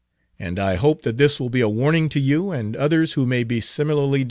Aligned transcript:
And 0.39 0.57
I 0.57 0.77
hope 0.77 1.03
that 1.03 1.17
this 1.17 1.39
will 1.39 1.51
be 1.51 1.61
a 1.61 1.69
warning 1.69 2.09
to 2.09 2.19
you 2.19 2.49
and 2.49 2.75
others 2.75 3.13
who 3.13 3.27
may 3.27 3.43
be 3.43 3.61
similarly 3.61 4.19
1. 4.19 4.19